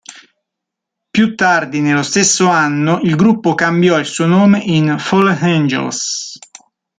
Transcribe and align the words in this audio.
Più 1.11 1.35
tardi 1.35 1.79
nello 1.79 2.01
stesso 2.01 2.47
anno, 2.49 2.99
il 3.01 3.15
gruppo 3.15 3.53
cambiò 3.53 3.99
il 3.99 4.07
suo 4.07 4.25
nome 4.25 4.57
in 4.63 4.97
Fallen 4.97 5.37
Angels. 5.43 6.39